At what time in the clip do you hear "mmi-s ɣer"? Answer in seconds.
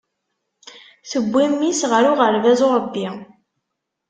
1.51-2.03